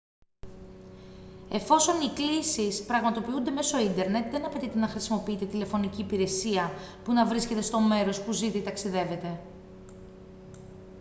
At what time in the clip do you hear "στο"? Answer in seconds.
7.61-7.79